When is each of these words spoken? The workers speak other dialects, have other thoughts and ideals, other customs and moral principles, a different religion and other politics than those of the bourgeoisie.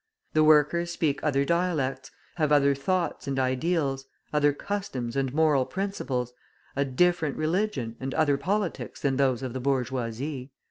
The 0.33 0.43
workers 0.43 0.89
speak 0.89 1.19
other 1.23 1.45
dialects, 1.45 2.09
have 2.37 2.51
other 2.51 2.73
thoughts 2.73 3.27
and 3.27 3.37
ideals, 3.37 4.05
other 4.33 4.51
customs 4.51 5.15
and 5.15 5.31
moral 5.31 5.63
principles, 5.63 6.33
a 6.75 6.83
different 6.83 7.37
religion 7.37 7.97
and 7.99 8.15
other 8.15 8.37
politics 8.39 8.99
than 8.99 9.17
those 9.17 9.43
of 9.43 9.53
the 9.53 9.59
bourgeoisie. 9.59 10.49